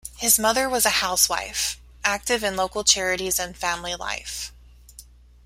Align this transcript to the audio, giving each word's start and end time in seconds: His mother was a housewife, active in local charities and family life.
His 0.17 0.39
mother 0.39 0.67
was 0.67 0.83
a 0.83 0.89
housewife, 1.05 1.79
active 2.03 2.43
in 2.43 2.55
local 2.55 2.83
charities 2.83 3.37
and 3.37 3.55
family 3.55 3.93
life. 3.93 4.51